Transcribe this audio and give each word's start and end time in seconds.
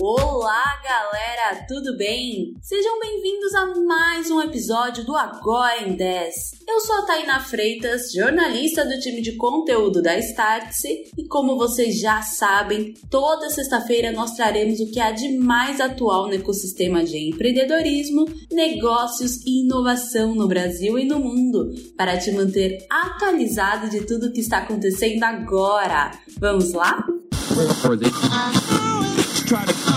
Olá, 0.00 0.80
galera, 0.84 1.66
tudo 1.66 1.96
bem? 1.96 2.54
Sejam 2.62 3.00
bem-vindos 3.00 3.52
a 3.52 3.66
mais 3.82 4.30
um 4.30 4.40
episódio 4.40 5.04
do 5.04 5.16
Agora 5.16 5.82
em 5.82 5.96
10. 5.96 6.34
Eu 6.68 6.78
sou 6.78 6.98
a 6.98 7.02
Taina 7.02 7.40
Freitas, 7.40 8.12
jornalista 8.12 8.84
do 8.84 8.96
time 9.00 9.20
de 9.20 9.32
conteúdo 9.32 10.00
da 10.00 10.16
Startse, 10.16 11.10
e 11.18 11.26
como 11.26 11.58
vocês 11.58 11.98
já 11.98 12.22
sabem, 12.22 12.94
toda 13.10 13.50
sexta-feira 13.50 14.12
nós 14.12 14.36
traremos 14.36 14.78
o 14.78 14.88
que 14.88 15.00
há 15.00 15.10
de 15.10 15.36
mais 15.36 15.80
atual 15.80 16.28
no 16.28 16.34
ecossistema 16.34 17.02
de 17.02 17.30
empreendedorismo, 17.30 18.24
negócios 18.52 19.44
e 19.44 19.64
inovação 19.64 20.32
no 20.32 20.46
Brasil 20.46 20.96
e 20.96 21.04
no 21.04 21.18
mundo, 21.18 21.74
para 21.96 22.16
te 22.16 22.30
manter 22.30 22.86
atualizado 22.88 23.90
de 23.90 24.06
tudo 24.06 24.32
que 24.32 24.40
está 24.40 24.58
acontecendo 24.58 25.24
agora. 25.24 26.12
Vamos 26.38 26.72
lá? 26.72 27.04
Quer 29.48 29.87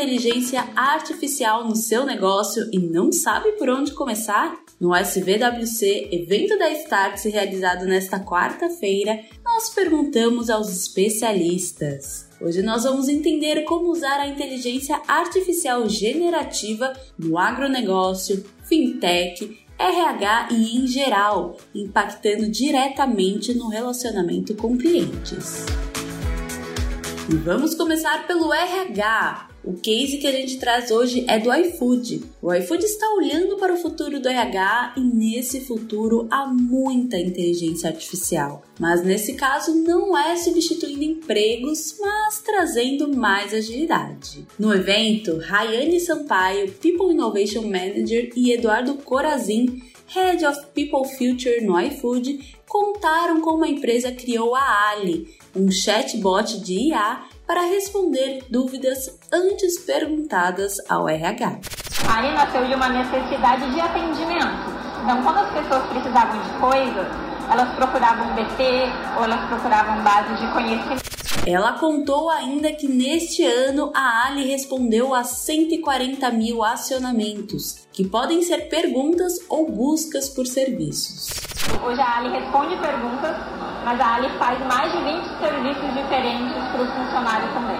inteligência 0.00 0.66
artificial 0.74 1.68
no 1.68 1.76
seu 1.76 2.06
negócio 2.06 2.66
e 2.72 2.78
não 2.78 3.12
sabe 3.12 3.52
por 3.52 3.68
onde 3.68 3.92
começar? 3.92 4.58
No 4.80 4.96
SVWC, 4.96 6.08
evento 6.10 6.58
da 6.58 6.70
Startse 6.70 7.28
realizado 7.28 7.84
nesta 7.84 8.18
quarta-feira, 8.18 9.22
nós 9.44 9.68
perguntamos 9.68 10.48
aos 10.48 10.70
especialistas. 10.70 12.26
Hoje 12.40 12.62
nós 12.62 12.84
vamos 12.84 13.10
entender 13.10 13.64
como 13.64 13.90
usar 13.90 14.18
a 14.20 14.26
inteligência 14.26 14.98
artificial 15.06 15.86
generativa 15.86 16.94
no 17.18 17.36
agronegócio, 17.36 18.42
fintech, 18.64 19.66
RH 19.78 20.48
e 20.52 20.78
em 20.78 20.86
geral, 20.86 21.58
impactando 21.74 22.48
diretamente 22.48 23.52
no 23.52 23.68
relacionamento 23.68 24.54
com 24.54 24.78
clientes. 24.78 25.66
E 27.30 27.34
vamos 27.34 27.74
começar 27.74 28.26
pelo 28.26 28.50
RH. 28.50 29.49
O 29.62 29.74
case 29.74 30.16
que 30.16 30.26
a 30.26 30.32
gente 30.32 30.58
traz 30.58 30.90
hoje 30.90 31.24
é 31.28 31.38
do 31.38 31.52
iFood. 31.52 32.24
O 32.40 32.52
iFood 32.52 32.82
está 32.82 33.06
olhando 33.14 33.56
para 33.58 33.74
o 33.74 33.76
futuro 33.76 34.18
do 34.18 34.28
RH 34.28 34.94
e 34.96 35.00
nesse 35.00 35.60
futuro 35.60 36.26
há 36.30 36.46
muita 36.46 37.18
inteligência 37.18 37.90
artificial. 37.90 38.62
Mas 38.78 39.04
nesse 39.04 39.34
caso 39.34 39.74
não 39.74 40.16
é 40.16 40.34
substituindo 40.36 41.04
empregos, 41.04 41.96
mas 42.00 42.40
trazendo 42.40 43.14
mais 43.14 43.52
agilidade. 43.52 44.46
No 44.58 44.72
evento, 44.74 45.36
Rayane 45.36 46.00
Sampaio, 46.00 46.72
People 46.72 47.12
Innovation 47.12 47.62
Manager, 47.62 48.30
e 48.34 48.52
Eduardo 48.52 48.94
Corazin, 48.94 49.82
Head 50.06 50.44
of 50.46 50.58
People 50.74 51.06
Future 51.16 51.60
no 51.60 51.78
iFood, 51.78 52.56
contaram 52.66 53.40
como 53.40 53.64
a 53.64 53.68
empresa 53.68 54.10
criou 54.10 54.54
a 54.54 54.90
Ali, 54.90 55.36
um 55.54 55.70
chatbot 55.70 56.60
de 56.60 56.88
IA 56.88 57.24
para 57.50 57.62
responder 57.62 58.44
dúvidas 58.48 59.18
antes 59.32 59.80
perguntadas 59.80 60.76
ao 60.88 61.08
RH. 61.08 61.58
A 62.08 62.18
Ali 62.18 62.32
nasceu 62.32 62.64
de 62.64 62.74
uma 62.76 62.88
necessidade 62.88 63.74
de 63.74 63.80
atendimento. 63.80 64.70
Então, 65.02 65.20
quando 65.24 65.38
as 65.38 65.52
pessoas 65.54 65.84
precisavam 65.88 66.40
de 66.40 66.50
coisas, 66.60 67.08
elas 67.50 67.74
procuravam 67.74 68.36
BT 68.36 68.62
ou 69.16 69.24
elas 69.24 69.48
procuravam 69.48 70.00
base 70.04 70.32
de 70.36 70.52
conhecimento. 70.52 71.02
Ela 71.44 71.72
contou 71.72 72.30
ainda 72.30 72.72
que 72.72 72.86
neste 72.86 73.44
ano 73.44 73.90
a 73.96 74.28
Ali 74.28 74.46
respondeu 74.46 75.12
a 75.12 75.24
140 75.24 76.30
mil 76.30 76.62
acionamentos, 76.62 77.84
que 77.92 78.06
podem 78.06 78.42
ser 78.42 78.68
perguntas 78.68 79.40
ou 79.48 79.68
buscas 79.68 80.28
por 80.28 80.46
serviços. 80.46 81.49
Hoje 81.82 82.00
a 82.00 82.18
Ali 82.18 82.30
responde 82.30 82.76
perguntas, 82.76 83.36
mas 83.84 84.00
a 84.00 84.14
Ali 84.14 84.28
faz 84.38 84.58
mais 84.66 84.92
de 84.92 84.98
20 84.98 85.24
serviços 85.38 85.94
diferentes 85.94 86.52
para 86.72 86.82
o 86.82 86.86
funcionário 86.86 87.48
também. 87.52 87.78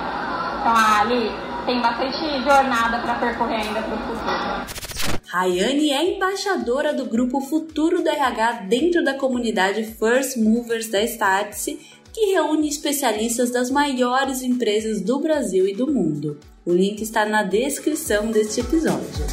Então 0.61 0.73
a 0.75 1.01
Ali 1.01 1.31
tem 1.67 1.81
bastante 1.81 2.43
jornada 2.43 2.99
para 2.99 3.15
percorrer 3.15 3.63
ainda 3.63 3.83
para 3.83 3.95
o 3.95 3.99
futuro. 3.99 4.91
Rayane 5.27 5.91
é 5.91 6.17
embaixadora 6.17 6.93
do 6.93 7.05
grupo 7.05 7.41
Futuro 7.41 8.03
do 8.03 8.09
RH 8.09 8.65
dentro 8.69 9.05
da 9.05 9.15
comunidade 9.15 9.85
First 9.85 10.37
Movers 10.37 10.89
da 10.89 11.01
Startse, 11.05 11.79
que 12.13 12.33
reúne 12.33 12.69
especialistas 12.69 13.51
das 13.51 13.71
maiores 13.71 14.43
empresas 14.43 15.01
do 15.01 15.21
Brasil 15.21 15.69
e 15.69 15.73
do 15.73 15.87
mundo. 15.87 16.41
O 16.67 16.73
link 16.73 17.01
está 17.01 17.25
na 17.25 17.45
descrição 17.45 18.33
deste 18.33 18.61
episódio. 18.61 19.25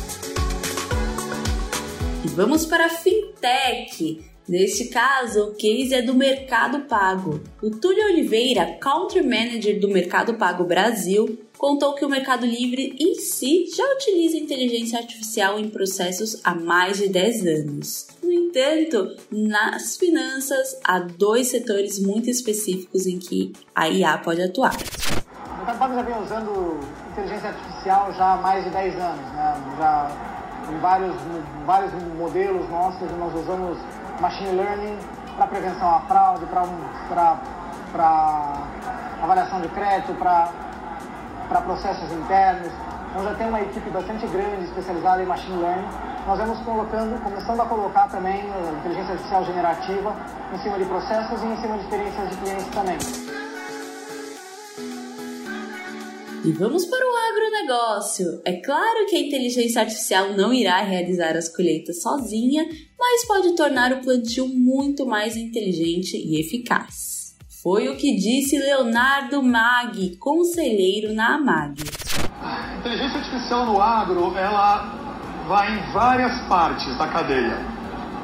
E 2.24 2.28
vamos 2.28 2.68
para 2.68 2.86
a 2.86 2.90
Fintech. 2.90 4.37
Neste 4.47 4.85
caso, 4.85 5.50
o 5.50 5.56
case 5.56 5.94
é 5.94 6.02
do 6.02 6.13
Mercado 6.13 6.80
Pago. 6.85 7.41
O 7.62 7.69
Túlio 7.69 8.06
Oliveira, 8.06 8.78
Country 8.80 9.22
Manager 9.22 9.78
do 9.78 9.90
Mercado 9.90 10.35
Pago 10.35 10.63
Brasil, 10.63 11.38
contou 11.58 11.94
que 11.96 12.06
o 12.06 12.09
Mercado 12.09 12.46
Livre 12.46 12.96
em 12.97 13.16
si 13.16 13.66
já 13.75 13.84
utiliza 13.94 14.38
inteligência 14.38 15.00
artificial 15.00 15.59
em 15.59 15.69
processos 15.69 16.40
há 16.46 16.56
mais 16.56 16.97
de 16.97 17.09
10 17.09 17.46
anos. 17.46 18.07
No 18.24 18.31
entanto, 18.31 19.18
nas 19.30 19.97
finanças 19.97 20.80
há 20.81 21.00
dois 21.00 21.47
setores 21.47 22.00
muito 22.00 22.30
específicos 22.30 23.06
em 23.06 23.19
que 23.19 23.52
a 23.75 23.90
IA 23.90 24.18
pode 24.18 24.41
atuar. 24.41 24.72
O 24.75 25.57
Mercado 25.57 25.80
Pago 25.80 25.94
já 25.94 26.02
vem 26.03 26.24
usando 26.24 26.80
inteligência 27.12 27.50
artificial 27.50 28.13
já 28.13 28.34
há 28.36 28.38
mais 28.38 28.63
de 28.63 28.69
10 28.69 28.96
anos. 28.96 29.25
Né? 29.34 29.75
Já 29.78 30.38
em 30.72 30.80
vários, 30.80 31.16
vários 31.66 31.91
modelos 32.18 32.69
nossos 32.69 33.09
nós 33.18 33.34
usamos 33.36 33.78
machine 34.20 34.52
learning 34.52 34.98
para 35.36 35.48
prevenção 35.48 35.90
à 35.90 36.02
fraude, 36.02 36.46
para 36.48 37.38
avaliação 39.22 39.62
de 39.62 39.68
crédito, 39.70 40.14
para 40.16 41.62
processos 41.62 42.12
internos. 42.12 42.72
Então 43.10 43.24
já 43.24 43.34
tem 43.36 43.48
uma 43.48 43.62
equipe 43.62 43.90
bastante 43.90 44.28
grande 44.28 44.66
especializada 44.66 45.24
em 45.24 45.26
machine 45.26 45.58
learning. 45.58 45.88
Nós 46.28 46.38
vamos 46.40 46.60
colocando, 46.60 47.24
começando 47.24 47.62
a 47.62 47.66
colocar 47.66 48.10
também 48.10 48.42
a 48.42 48.80
inteligência 48.80 49.14
artificial 49.14 49.46
generativa 49.46 50.14
em 50.54 50.58
cima 50.60 50.78
de 50.78 50.86
processos 50.86 51.42
e 51.42 51.46
em 51.46 51.58
cima 51.62 51.78
de 51.78 51.84
experiências 51.84 52.30
de 52.30 52.38
clientes 52.38 52.68
também. 52.68 52.98
E 56.44 56.52
vamos 56.52 56.86
para 56.86 57.06
o 57.06 57.14
agronegócio. 57.32 58.42
É 58.46 58.62
claro 58.62 59.06
que 59.10 59.16
a 59.16 59.20
inteligência 59.20 59.82
artificial 59.82 60.34
não 60.34 60.54
irá 60.54 60.82
realizar 60.82 61.36
as 61.36 61.50
colheitas 61.50 62.02
sozinha, 62.02 62.66
mas 63.09 63.25
pode 63.25 63.56
tornar 63.56 63.94
o 63.94 64.01
plantio 64.01 64.50
muito 64.50 65.06
mais 65.06 65.38
inteligente 65.38 66.18
e 66.18 66.41
eficaz. 66.41 67.35
Foi 67.63 67.88
o 67.88 67.95
que 67.95 68.18
disse 68.18 68.57
Leonardo 68.57 69.41
Mag, 69.41 70.18
conselheiro 70.18 71.13
na 71.13 71.35
AMAG. 71.35 71.84
A 72.44 72.75
inteligência 72.79 73.19
artificial 73.19 73.66
no 73.66 73.81
agro, 73.81 74.38
ela 74.38 74.94
vai 75.47 75.73
em 75.73 75.91
várias 75.94 76.38
partes 76.50 76.97
da 76.97 77.07
cadeia, 77.07 77.57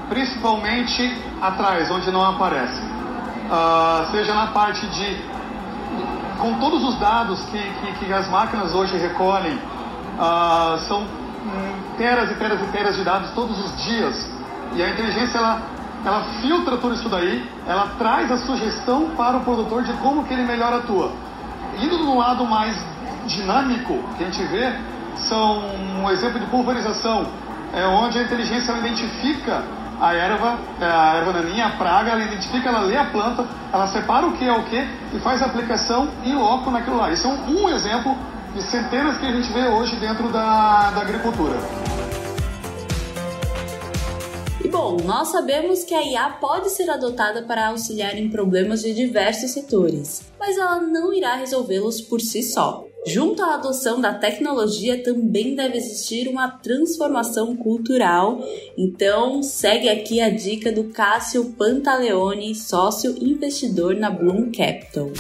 principalmente 0.10 1.02
atrás, 1.42 1.90
onde 1.90 2.12
não 2.12 2.22
aparece. 2.22 2.82
Uh, 2.82 4.12
seja 4.12 4.34
na 4.34 4.48
parte 4.48 4.86
de 4.88 5.34
com 6.40 6.60
todos 6.60 6.84
os 6.84 7.00
dados 7.00 7.40
que, 7.46 7.58
que, 7.58 8.06
que 8.06 8.14
as 8.14 8.28
máquinas 8.30 8.74
hoje 8.74 8.98
recolhem, 8.98 9.56
uh, 9.56 10.78
são 10.90 11.08
teras 11.98 12.30
e 12.32 12.36
teras 12.36 12.62
e 12.62 12.72
teras 12.72 12.96
de 12.98 13.04
dados 13.04 13.32
todos 13.32 13.58
os 13.58 13.84
dias. 13.86 14.33
E 14.76 14.82
a 14.82 14.90
inteligência, 14.90 15.38
ela, 15.38 15.62
ela 16.06 16.24
filtra 16.42 16.78
tudo 16.78 16.96
isso 16.96 17.10
daí, 17.10 17.48
ela 17.68 17.94
traz 17.98 18.32
a 18.32 18.38
sugestão 18.38 19.12
para 19.16 19.38
o 19.38 19.42
produtor 19.42 19.84
de 19.84 19.94
como 19.94 20.24
que 20.24 20.34
ele 20.34 20.44
melhor 20.44 20.74
atua. 20.74 21.12
Indo 21.82 21.98
no 21.98 22.18
lado 22.18 22.46
mais 22.46 22.76
dinâmico 23.26 24.00
que 24.18 24.24
a 24.24 24.28
gente 24.28 24.44
vê, 24.46 24.74
são 25.16 25.62
um 26.02 26.10
exemplo 26.10 26.40
de 26.40 26.46
pulverização, 26.48 27.26
é 27.74 27.86
onde 27.86 28.20
a 28.20 28.24
inteligência 28.24 28.72
identifica 28.74 29.64
a 30.02 30.14
erva, 30.14 30.58
é, 30.82 30.86
a 30.86 31.16
erva 31.16 31.34
daninha, 31.34 31.68
a 31.68 31.70
praga, 31.72 32.12
ela 32.12 32.24
identifica, 32.24 32.70
ela 32.70 32.82
lê 32.82 32.98
a 32.98 33.06
planta, 33.06 33.46
ela 33.72 33.88
separa 33.88 34.26
o 34.26 34.34
que 34.34 34.46
é 34.46 34.52
o 34.52 34.64
que 34.64 34.88
e 35.14 35.20
faz 35.20 35.42
a 35.42 35.46
aplicação 35.46 36.10
em 36.26 36.36
loco 36.36 36.70
naquilo 36.72 36.98
lá. 36.98 37.12
Isso 37.12 37.28
é 37.28 37.30
um, 37.30 37.64
um 37.64 37.70
exemplo 37.70 38.16
de 38.54 38.62
centenas 38.64 39.18
que 39.18 39.26
a 39.26 39.32
gente 39.32 39.52
vê 39.52 39.68
hoje 39.68 39.96
dentro 39.96 40.30
da, 40.30 40.92
da 40.92 41.02
agricultura. 41.02 41.58
Bom, 44.74 44.98
nós 45.06 45.28
sabemos 45.28 45.84
que 45.84 45.94
a 45.94 46.02
IA 46.02 46.30
pode 46.42 46.72
ser 46.72 46.90
adotada 46.90 47.44
para 47.44 47.68
auxiliar 47.68 48.18
em 48.18 48.28
problemas 48.28 48.82
de 48.82 48.92
diversos 48.92 49.52
setores, 49.52 50.24
mas 50.40 50.58
ela 50.58 50.82
não 50.82 51.14
irá 51.14 51.36
resolvê-los 51.36 52.02
por 52.02 52.20
si 52.20 52.42
só. 52.42 52.84
Junto 53.06 53.44
à 53.44 53.54
adoção 53.54 54.02
da 54.02 54.16
tecnologia 54.16 55.04
também 55.04 55.56
deve 55.56 55.78
existir 55.78 56.28
uma 56.28 56.48
transformação 56.50 57.56
cultural. 57.56 58.40
Então, 58.76 59.44
segue 59.44 59.90
aqui 59.90 60.20
a 60.20 60.32
dica 60.32 60.72
do 60.72 60.86
Cássio 60.86 61.52
Pantaleone, 61.52 62.56
sócio 62.56 63.16
investidor 63.22 63.96
na 63.96 64.10
Bloom 64.10 64.52
Capital. 64.52 65.12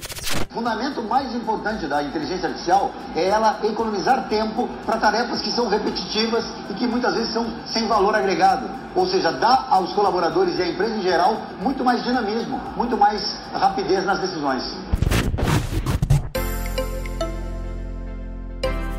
O 0.50 0.54
fundamento 0.54 1.04
mais 1.04 1.32
importante 1.36 1.86
da 1.86 2.02
inteligência 2.02 2.48
artificial 2.48 2.92
é 3.16 3.30
ela 3.30 3.60
economizar 3.64 4.28
tempo 4.30 4.68
para 4.84 4.98
tarefas 4.98 5.44
que 5.44 5.52
são 5.52 5.68
repetitivas 5.68 6.44
e 6.72 6.74
que 6.74 6.88
muitas 6.88 7.14
vezes 7.14 7.32
são 7.32 7.46
sem 7.68 7.88
valor 7.88 8.16
agregado. 8.16 8.82
Ou 8.95 9.06
seja, 9.07 9.31
dá 9.31 9.68
aos 9.69 9.94
colaboradores 9.94 10.57
e 10.57 10.62
à 10.62 10.68
empresa 10.68 10.95
em 10.95 11.01
geral 11.01 11.38
muito 11.62 11.84
mais 11.84 12.04
dinamismo, 12.04 12.60
muito 12.75 12.98
mais 12.98 13.40
rapidez 13.54 14.06
nas 14.06 14.19
decisões. 14.19 14.63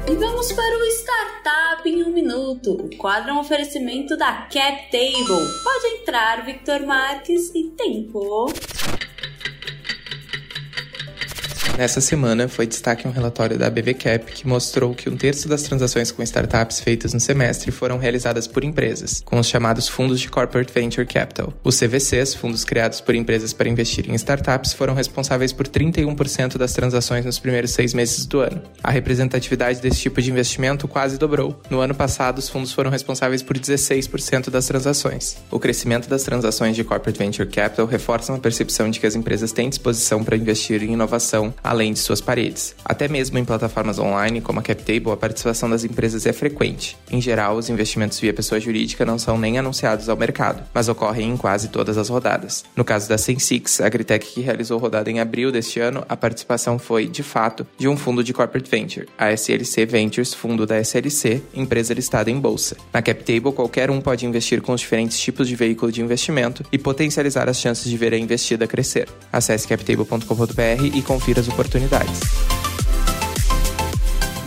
E 0.06 0.14
vamos 0.16 0.52
para 0.52 0.78
o 0.78 0.84
Startup 0.84 1.88
em 1.88 2.04
um 2.04 2.10
Minuto. 2.10 2.72
O 2.72 2.96
quadro 2.98 3.30
é 3.30 3.32
um 3.32 3.40
oferecimento 3.40 4.16
da 4.16 4.32
Cap 4.32 4.90
Table. 4.90 5.62
Pode 5.64 5.86
entrar, 5.98 6.44
Victor 6.44 6.80
Marques, 6.82 7.50
e 7.54 7.70
tempo. 7.70 8.46
Nessa 11.76 12.00
semana, 12.00 12.46
foi 12.46 12.68
destaque 12.68 13.08
um 13.08 13.10
relatório 13.10 13.58
da 13.58 13.68
BVCap 13.68 14.30
que 14.32 14.46
mostrou 14.46 14.94
que 14.94 15.10
um 15.10 15.16
terço 15.16 15.48
das 15.48 15.64
transações 15.64 16.12
com 16.12 16.22
startups 16.22 16.78
feitas 16.78 17.12
no 17.12 17.18
semestre 17.18 17.72
foram 17.72 17.98
realizadas 17.98 18.46
por 18.46 18.62
empresas, 18.62 19.20
com 19.24 19.40
os 19.40 19.48
chamados 19.48 19.88
fundos 19.88 20.20
de 20.20 20.28
Corporate 20.28 20.72
Venture 20.72 21.04
Capital. 21.04 21.52
Os 21.64 21.76
CVCs, 21.76 22.32
fundos 22.32 22.64
criados 22.64 23.00
por 23.00 23.16
empresas 23.16 23.52
para 23.52 23.68
investir 23.68 24.08
em 24.08 24.14
startups, 24.14 24.72
foram 24.72 24.94
responsáveis 24.94 25.52
por 25.52 25.66
31% 25.66 26.56
das 26.56 26.72
transações 26.72 27.24
nos 27.24 27.40
primeiros 27.40 27.72
seis 27.72 27.92
meses 27.92 28.24
do 28.24 28.38
ano. 28.38 28.62
A 28.80 28.92
representatividade 28.92 29.80
desse 29.80 29.98
tipo 30.00 30.22
de 30.22 30.30
investimento 30.30 30.86
quase 30.86 31.18
dobrou. 31.18 31.60
No 31.68 31.80
ano 31.80 31.94
passado, 31.94 32.38
os 32.38 32.48
fundos 32.48 32.72
foram 32.72 32.90
responsáveis 32.90 33.42
por 33.42 33.58
16% 33.58 34.48
das 34.48 34.66
transações. 34.66 35.38
O 35.50 35.58
crescimento 35.58 36.08
das 36.08 36.22
transações 36.22 36.76
de 36.76 36.84
Corporate 36.84 37.18
Venture 37.18 37.48
Capital 37.48 37.86
reforça 37.86 38.32
a 38.32 38.38
percepção 38.38 38.88
de 38.88 39.00
que 39.00 39.06
as 39.08 39.16
empresas 39.16 39.50
têm 39.50 39.68
disposição 39.68 40.22
para 40.22 40.36
investir 40.36 40.80
em 40.84 40.92
inovação, 40.92 41.52
além 41.64 41.94
de 41.94 41.98
suas 41.98 42.20
paredes. 42.20 42.76
Até 42.84 43.08
mesmo 43.08 43.38
em 43.38 43.44
plataformas 43.44 43.98
online 43.98 44.42
como 44.42 44.60
a 44.60 44.62
CapTable, 44.62 45.10
a 45.10 45.16
participação 45.16 45.70
das 45.70 45.82
empresas 45.82 46.26
é 46.26 46.32
frequente. 46.32 46.96
Em 47.10 47.20
geral, 47.20 47.56
os 47.56 47.70
investimentos 47.70 48.20
via 48.20 48.34
pessoa 48.34 48.60
jurídica 48.60 49.06
não 49.06 49.18
são 49.18 49.38
nem 49.38 49.58
anunciados 49.58 50.08
ao 50.08 50.16
mercado, 50.16 50.62
mas 50.74 50.88
ocorrem 50.88 51.30
em 51.30 51.36
quase 51.36 51.68
todas 51.68 51.96
as 51.96 52.10
rodadas. 52.10 52.64
No 52.76 52.84
caso 52.84 53.08
da 53.08 53.16
Sensix, 53.16 53.80
a 53.80 53.88
Gritec 53.88 54.26
que 54.26 54.42
realizou 54.42 54.78
rodada 54.78 55.10
em 55.10 55.20
abril 55.20 55.50
deste 55.50 55.80
ano, 55.80 56.04
a 56.08 56.16
participação 56.16 56.78
foi, 56.78 57.06
de 57.06 57.22
fato, 57.22 57.66
de 57.78 57.88
um 57.88 57.96
fundo 57.96 58.22
de 58.22 58.34
corporate 58.34 58.70
venture, 58.70 59.08
a 59.16 59.32
SLC 59.32 59.86
Ventures, 59.86 60.34
fundo 60.34 60.66
da 60.66 60.78
SLC, 60.78 61.42
empresa 61.54 61.94
listada 61.94 62.30
em 62.30 62.38
bolsa. 62.38 62.76
Na 62.92 63.00
CapTable, 63.00 63.52
qualquer 63.52 63.90
um 63.90 64.00
pode 64.00 64.26
investir 64.26 64.60
com 64.60 64.72
os 64.72 64.80
diferentes 64.80 65.18
tipos 65.18 65.48
de 65.48 65.56
veículo 65.56 65.90
de 65.90 66.02
investimento 66.02 66.64
e 66.70 66.78
potencializar 66.78 67.48
as 67.48 67.58
chances 67.58 67.88
de 67.88 67.96
ver 67.96 68.12
a 68.12 68.18
investida 68.18 68.66
crescer. 68.66 69.08
Acesse 69.32 69.66
captable.com.br 69.66 70.84
e 70.94 71.02
confira 71.02 71.40
as 71.40 71.48
oportunidades. 71.54 72.20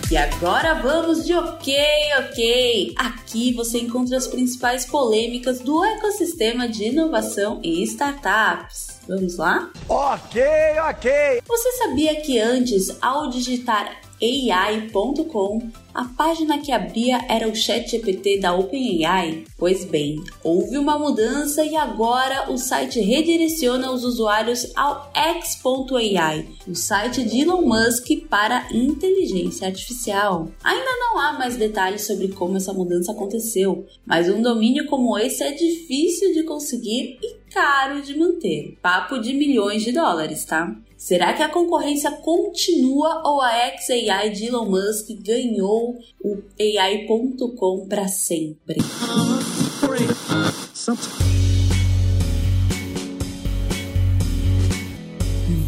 E 0.10 0.16
agora 0.16 0.74
vamos 0.76 1.26
de 1.26 1.34
ok, 1.34 1.76
ok! 2.20 2.94
Aqui 2.96 3.54
você 3.54 3.80
encontra 3.80 4.16
as 4.16 4.26
principais 4.26 4.86
polêmicas 4.86 5.60
do 5.60 5.84
ecossistema 5.84 6.68
de 6.68 6.86
inovação 6.86 7.60
e 7.62 7.84
startups. 7.84 9.00
Vamos 9.06 9.36
lá? 9.36 9.70
Ok, 9.90 10.42
ok! 10.88 11.42
Você 11.46 11.72
sabia 11.74 12.22
que 12.22 12.40
antes, 12.40 12.98
ao 13.02 13.30
digitar 13.30 14.00
AI.com, 14.22 15.70
a 15.94 16.06
página 16.06 16.58
que 16.58 16.72
abria 16.72 17.24
era 17.30 17.48
o 17.48 17.56
ChatGPT 17.56 18.40
da 18.40 18.54
OpenAI? 18.56 19.46
Pois 19.58 19.86
bem, 19.86 20.24
houve 20.44 20.78
uma 20.78 20.98
mudança 20.98 21.64
e 21.64 21.76
agora 21.76 22.52
o 22.52 22.58
site 22.58 23.00
redireciona 23.00 23.92
os 23.92 24.04
usuários 24.04 24.72
ao 24.76 25.12
X.ai, 25.14 26.48
o 26.68 26.76
site 26.76 27.24
de 27.24 27.42
Elon 27.42 27.62
Musk 27.62 28.08
para 28.30 28.68
inteligência 28.72 29.68
artificial. 29.68 30.48
Ainda 30.64 30.92
não 31.00 31.20
há 31.20 31.34
mais 31.34 31.56
detalhes 31.56 32.06
sobre 32.06 32.28
como 32.30 32.58
essa 32.58 32.74
mudança 32.74 33.12
aconteceu, 33.12 33.86
mas 34.06 34.30
um 34.30 34.42
domínio 34.42 34.86
como 34.88 35.18
esse 35.18 35.44
é 35.44 35.52
difícil 35.52 36.34
de 36.34 36.44
conseguir 36.44 37.20
e 37.22 37.38
caro 37.58 38.04
de 38.04 38.16
manter. 38.16 38.78
Papo 38.84 39.18
de 39.18 39.34
milhões 39.34 39.84
de 39.84 39.92
dólares, 39.92 40.46
tá? 40.46 40.76
Será 40.96 41.34
que 41.34 41.42
a 41.42 41.50
concorrência 41.50 42.12
continua 42.12 43.24
ou 43.26 43.42
a 43.42 43.52
XAI 43.78 44.30
de 44.30 44.46
Elon 44.46 44.70
Musk 44.70 45.10
ganhou 45.22 45.98
o 46.24 46.38
AI.com 46.60 47.88
para 47.88 48.08
sempre? 48.08 48.78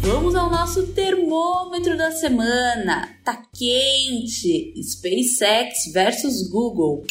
Vamos 0.00 0.34
ao 0.36 0.48
nosso 0.48 0.86
termômetro 0.88 1.96
da 1.96 2.12
semana. 2.12 3.08
Tá 3.24 3.42
quente. 3.52 4.74
SpaceX 4.80 5.92
versus 5.92 6.48
Google. 6.48 7.04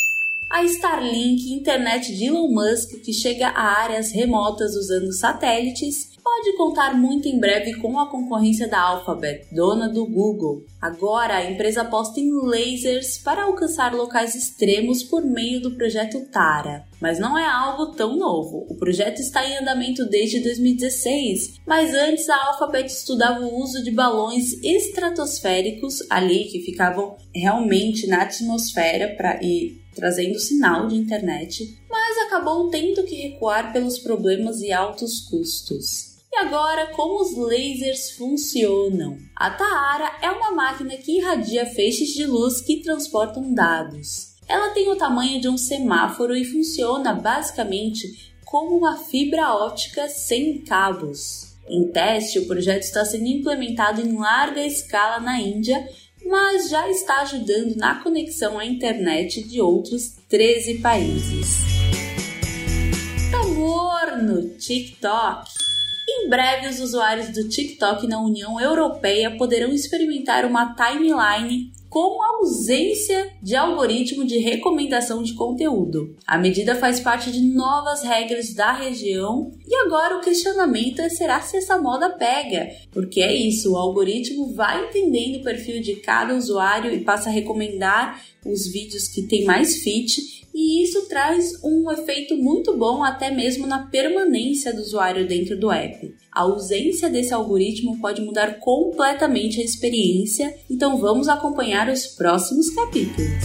A 0.50 0.64
Starlink, 0.64 1.54
internet 1.54 2.12
de 2.12 2.26
Elon 2.26 2.50
Musk, 2.50 3.04
que 3.04 3.14
chega 3.14 3.50
a 3.50 3.84
áreas 3.84 4.12
remotas 4.12 4.76
usando 4.76 5.14
satélites, 5.14 6.10
pode 6.24 6.58
contar 6.58 6.98
muito 6.98 7.28
em 7.28 7.40
breve 7.40 7.76
com 7.76 8.00
a 8.00 8.10
concorrência 8.10 8.68
da 8.68 8.82
Alphabet, 8.82 9.46
dona 9.52 9.88
do 9.88 10.08
Google. 10.08 10.66
Agora, 10.82 11.36
a 11.36 11.52
empresa 11.52 11.82
aposta 11.82 12.20
em 12.20 12.32
lasers 12.32 13.20
para 13.20 13.44
alcançar 13.44 13.94
locais 13.94 14.34
extremos 14.34 15.04
por 15.04 15.24
meio 15.24 15.62
do 15.62 15.76
projeto 15.76 16.26
Tara. 16.32 16.84
Mas 17.00 17.20
não 17.20 17.38
é 17.38 17.46
algo 17.46 17.94
tão 17.94 18.18
novo. 18.18 18.66
O 18.70 18.76
projeto 18.76 19.20
está 19.20 19.48
em 19.48 19.56
andamento 19.58 20.04
desde 20.10 20.40
2016, 20.40 21.60
mas 21.66 21.94
antes 21.94 22.28
a 22.28 22.48
Alphabet 22.48 22.88
estudava 22.88 23.46
o 23.46 23.56
uso 23.62 23.84
de 23.84 23.92
balões 23.92 24.54
estratosféricos 24.64 26.00
ali 26.10 26.46
que 26.46 26.62
ficavam 26.62 27.16
realmente 27.34 28.08
na 28.08 28.24
atmosfera 28.24 29.16
para 29.16 29.42
ir 29.44 29.80
trazendo 30.00 30.40
sinal 30.40 30.88
de 30.88 30.96
internet, 30.96 31.78
mas 31.90 32.18
acabou 32.26 32.70
tendo 32.70 33.04
que 33.04 33.16
recuar 33.16 33.74
pelos 33.74 34.00
problemas 34.00 34.62
e 34.62 34.72
altos 34.72 35.20
custos. 35.30 36.18
E 36.32 36.38
agora, 36.38 36.88
como 36.96 37.22
os 37.22 37.36
lasers 37.36 38.12
funcionam? 38.12 39.18
A 39.36 39.50
Taara 39.50 40.12
é 40.22 40.30
uma 40.32 40.52
máquina 40.52 40.96
que 40.96 41.18
irradia 41.18 41.66
feixes 41.66 42.10
de 42.10 42.26
luz 42.26 42.62
que 42.62 42.82
transportam 42.82 43.54
dados. 43.54 44.36
Ela 44.48 44.70
tem 44.70 44.90
o 44.90 44.96
tamanho 44.96 45.42
de 45.42 45.50
um 45.50 45.58
semáforo 45.58 46.36
e 46.36 46.46
funciona 46.46 47.14
basicamente 47.14 48.34
como 48.46 48.78
uma 48.78 48.96
fibra 48.98 49.54
óptica 49.54 50.08
sem 50.08 50.62
cabos. 50.64 51.56
Em 51.68 51.92
teste, 51.92 52.40
o 52.40 52.48
projeto 52.48 52.84
está 52.84 53.06
sendo 53.06 53.28
implementado 53.28 54.02
em 54.02 54.18
larga 54.18 54.66
escala 54.66 55.20
na 55.20 55.40
Índia 55.40 55.88
mas 56.30 56.70
já 56.70 56.88
está 56.90 57.22
ajudando 57.22 57.76
na 57.76 57.96
conexão 57.96 58.60
à 58.60 58.66
internet 58.66 59.42
de 59.42 59.60
outros 59.60 60.16
13 60.30 60.76
países. 60.76 61.64
Amor 63.34 64.22
no 64.22 64.50
TikTok. 64.50 65.50
Em 66.08 66.30
breve, 66.30 66.68
os 66.68 66.80
usuários 66.80 67.30
do 67.30 67.50
TikTok 67.50 68.06
na 68.08 68.22
União 68.22 68.62
Europeia 68.62 69.36
poderão 69.38 69.74
experimentar 69.74 70.46
uma 70.46 70.76
timeline 70.76 71.72
com 71.90 72.22
ausência 72.24 73.32
de 73.42 73.56
algoritmo 73.56 74.26
de 74.26 74.38
recomendação 74.38 75.24
de 75.24 75.34
conteúdo. 75.34 76.16
A 76.26 76.38
medida 76.38 76.76
faz 76.76 77.00
parte 77.00 77.32
de 77.32 77.42
novas 77.42 78.04
regras 78.04 78.54
da 78.54 78.72
região 78.72 79.52
e 79.68 79.76
agora 79.76 80.18
o 80.18 80.22
questionamento 80.22 81.02
é 81.02 81.10
será 81.10 81.42
se 81.42 81.58
essa 81.58 81.78
moda 81.78 82.12
pega? 82.12 82.70
Porque 82.92 83.22
é 83.22 83.34
isso, 83.34 83.74
o 83.74 83.78
algoritmo 83.78 84.54
vai 84.54 84.86
entendendo 84.86 85.38
o 85.38 85.44
perfil 85.44 85.82
de 85.82 85.96
cada 85.96 86.36
usuário 86.36 86.94
e 86.94 87.04
passa 87.04 87.30
a 87.30 87.34
recomendar 87.34 88.22
os 88.46 88.68
vídeos 88.72 89.08
que 89.08 89.24
tem 89.24 89.44
mais 89.44 89.78
fit 89.78 90.40
e 90.54 90.84
isso 90.84 91.08
traz 91.08 91.64
um 91.64 91.90
efeito 91.92 92.36
muito 92.36 92.76
bom 92.78 93.04
até 93.04 93.32
mesmo 93.32 93.68
na 93.68 93.88
permanência 93.88 94.74
do 94.74 94.82
usuário 94.82 95.28
dentro 95.28 95.58
do 95.58 95.72
app. 95.72 96.14
A 96.40 96.44
ausência 96.44 97.10
desse 97.10 97.34
algoritmo 97.34 98.00
pode 98.00 98.22
mudar 98.22 98.60
completamente 98.60 99.60
a 99.60 99.64
experiência, 99.66 100.58
então 100.70 100.98
vamos 100.98 101.28
acompanhar 101.28 101.90
os 101.90 102.08
próximos 102.08 102.70
capítulos. 102.70 103.44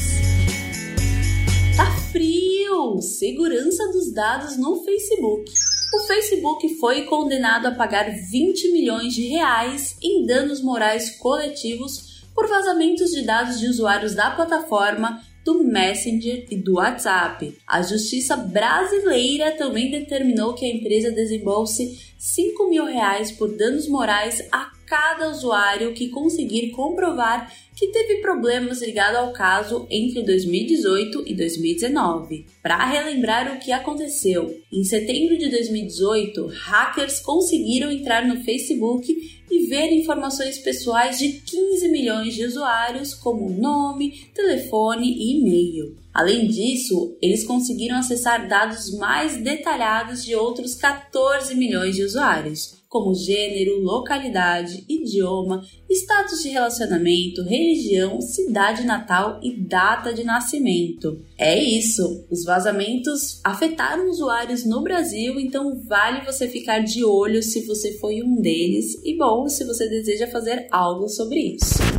Tá 1.77 1.91
frio! 2.13 3.03
Segurança 3.03 3.91
dos 3.91 4.15
dados 4.15 4.57
no 4.57 4.85
Facebook. 4.85 5.53
O 5.93 6.07
Facebook 6.07 6.69
foi 6.77 7.03
condenado 7.03 7.67
a 7.67 7.75
pagar 7.75 8.09
20 8.31 8.71
milhões 8.71 9.13
de 9.13 9.27
reais 9.27 9.97
em 10.01 10.25
danos 10.25 10.63
morais 10.63 11.19
coletivos 11.19 12.23
por 12.33 12.47
vazamentos 12.47 13.11
de 13.11 13.23
dados 13.23 13.59
de 13.59 13.67
usuários 13.67 14.15
da 14.15 14.31
plataforma 14.31 15.21
do 15.45 15.63
Messenger 15.63 16.47
e 16.51 16.57
do 16.57 16.75
WhatsApp. 16.75 17.57
A 17.67 17.83
justiça 17.83 18.37
brasileira 18.37 19.53
também 19.53 19.91
determinou 19.91 20.55
que 20.55 20.65
a 20.65 20.75
empresa 20.75 21.13
desembolse 21.13 22.15
5 22.19 22.71
mil 22.71 22.87
reais 22.87 23.31
por 23.31 23.55
danos 23.55 23.87
morais 23.87 24.43
a 24.51 24.73
cada 24.95 25.29
usuário 25.29 25.93
que 25.93 26.09
conseguir 26.09 26.71
comprovar 26.71 27.53
que 27.75 27.89
teve 27.89 28.21
problemas 28.21 28.81
ligados 28.81 29.19
ao 29.19 29.33
caso 29.33 29.89
entre 29.91 30.23
2018 30.23 31.25
e 31.27 31.35
2019. 31.35 32.47
Para 32.63 32.85
relembrar 32.87 33.53
o 33.53 33.59
que 33.59 33.73
aconteceu, 33.73 34.57
em 34.73 34.85
setembro 34.85 35.37
de 35.37 35.51
2018, 35.51 36.47
hackers 36.47 37.19
conseguiram 37.19 37.91
entrar 37.91 38.25
no 38.25 38.45
Facebook 38.45 39.13
e 39.51 39.67
ver 39.67 39.91
informações 39.93 40.59
pessoais 40.59 41.19
de 41.19 41.41
15 41.41 41.89
milhões 41.89 42.35
de 42.35 42.45
usuários, 42.45 43.15
como 43.15 43.51
nome, 43.51 44.29
telefone 44.33 45.09
e 45.09 45.41
e-mail. 45.41 45.97
Além 46.15 46.47
disso, 46.47 47.19
eles 47.21 47.45
conseguiram 47.45 47.97
acessar 47.97 48.49
dados 48.49 48.97
mais 48.97 49.37
detalhados 49.37 50.25
de 50.25 50.37
outros 50.37 50.77
14 50.77 51.57
milhões 51.57 51.97
de 51.97 52.05
usuários, 52.05 52.84
como 52.95 53.13
gênero, 53.13 53.81
localidade, 53.81 54.85
idioma, 54.89 55.67
status 55.91 56.45
de 56.45 56.51
relacionamento, 56.51 57.43
religião, 57.43 58.21
cidade 58.21 58.85
natal 58.85 59.41
e 59.43 59.57
data 59.57 60.15
de 60.15 60.23
nascimento. 60.23 61.21
É 61.37 61.61
isso! 61.61 62.25
Os 62.31 62.45
vazamentos 62.45 63.41
afetaram 63.43 64.09
usuários 64.09 64.65
no 64.65 64.81
Brasil, 64.81 65.41
então 65.41 65.83
vale 65.89 66.25
você 66.25 66.47
ficar 66.47 66.85
de 66.85 67.05
olho 67.05 67.43
se 67.43 67.67
você 67.67 67.99
foi 67.99 68.23
um 68.23 68.41
deles 68.41 68.95
e 69.05 69.19
bom 69.19 69.49
se 69.49 69.65
você 69.65 69.89
deseja 69.89 70.29
fazer 70.29 70.69
algo 70.71 71.09
sobre 71.09 71.57
isso. 71.57 71.94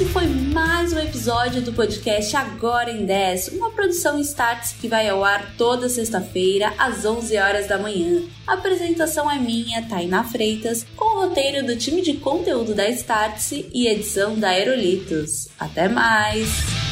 Este 0.00 0.14
foi 0.14 0.26
mais 0.26 0.94
um 0.94 0.98
episódio 0.98 1.60
do 1.60 1.74
podcast 1.74 2.34
Agora 2.34 2.90
em 2.90 3.04
10, 3.04 3.48
uma 3.48 3.70
produção 3.70 4.18
Starts 4.18 4.72
que 4.80 4.88
vai 4.88 5.06
ao 5.06 5.22
ar 5.22 5.54
toda 5.58 5.90
sexta-feira 5.90 6.72
às 6.78 7.04
11 7.04 7.36
horas 7.36 7.66
da 7.66 7.76
manhã. 7.76 8.22
A 8.46 8.54
apresentação 8.54 9.30
é 9.30 9.38
minha, 9.38 9.86
Tainá 9.86 10.24
Freitas, 10.24 10.86
com 10.96 11.04
o 11.04 11.26
roteiro 11.26 11.66
do 11.66 11.76
time 11.76 12.00
de 12.00 12.14
conteúdo 12.14 12.74
da 12.74 12.88
Starts 12.88 13.52
e 13.52 13.88
edição 13.88 14.38
da 14.38 14.48
Aerolitos. 14.48 15.48
Até 15.58 15.86
mais! 15.86 16.89